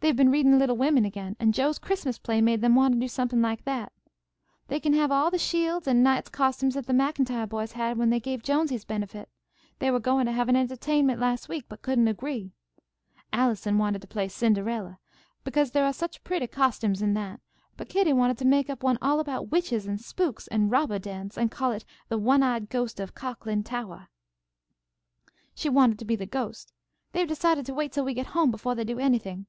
"They've 0.00 0.16
been 0.16 0.32
readin' 0.32 0.58
'Little 0.58 0.76
Women' 0.76 1.04
again, 1.04 1.36
and 1.38 1.54
Jo's 1.54 1.78
Christmas 1.78 2.18
play 2.18 2.40
made 2.40 2.60
them 2.60 2.74
want 2.74 2.92
to 2.94 2.98
do 2.98 3.06
something 3.06 3.40
like 3.40 3.62
that. 3.62 3.92
They 4.66 4.80
can 4.80 4.94
have 4.94 5.12
all 5.12 5.30
the 5.30 5.38
shields 5.38 5.86
and 5.86 6.02
knights' 6.02 6.28
costumes 6.28 6.74
that 6.74 6.86
the 6.86 6.92
MacIntyre 6.92 7.46
boys 7.46 7.70
had 7.72 7.96
when 7.96 8.10
they 8.10 8.18
gave 8.18 8.42
Jonesy's 8.42 8.84
benefit. 8.84 9.28
They 9.78 9.92
were 9.92 10.00
going 10.00 10.26
to 10.26 10.32
have 10.32 10.48
an 10.48 10.56
entahtainment 10.56 11.20
last 11.20 11.48
week, 11.48 11.66
but 11.68 11.82
couldn't 11.82 12.08
agree. 12.08 12.50
Allison 13.32 13.78
wanted 13.78 14.02
to 14.02 14.08
play 14.08 14.26
'Cinda'ella,' 14.26 14.98
because 15.44 15.70
there 15.70 15.84
are 15.84 15.92
such 15.92 16.24
pretty 16.24 16.48
costumes 16.48 17.00
in 17.00 17.14
that, 17.14 17.38
but 17.76 17.88
Kitty 17.88 18.12
wanted 18.12 18.38
to 18.38 18.44
make 18.44 18.68
up 18.68 18.82
one 18.82 18.98
all 19.00 19.20
about 19.20 19.50
witches 19.52 19.86
and 19.86 20.00
spooks 20.00 20.48
and 20.48 20.68
robbah 20.72 21.00
dens, 21.00 21.38
and 21.38 21.48
call 21.48 21.70
it 21.70 21.84
'The 22.08 22.18
One 22.18 22.42
Eyed 22.42 22.70
Ghost 22.70 22.98
of 22.98 23.14
Cocklin 23.14 23.62
Tower.' 23.64 24.08
"She 25.54 25.68
wanted 25.68 26.00
to 26.00 26.04
be 26.04 26.16
the 26.16 26.26
ghost. 26.26 26.72
They've 27.12 27.28
decided 27.28 27.64
to 27.66 27.74
wait 27.74 27.92
till 27.92 28.04
we 28.04 28.14
get 28.14 28.26
home 28.26 28.50
befo' 28.50 28.74
they 28.74 28.82
do 28.82 28.98
anything." 28.98 29.46